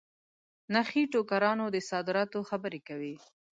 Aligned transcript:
نخې 0.75 1.01
ټوکرانو 1.11 1.65
د 1.75 1.77
صادراتو 1.89 2.39
خبري 2.49 2.81
کوي. 2.87 3.15